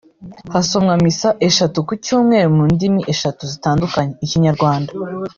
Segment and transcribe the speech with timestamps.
[0.53, 4.91] hasomwa misa eshatu ku cyumweru mu ndimi eshatu zitandukanye (Ikinyarwanda